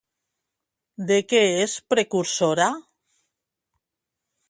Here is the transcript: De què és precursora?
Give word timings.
De 1.11 1.19
què 1.33 1.43
és 1.65 1.77
precursora? 1.95 2.69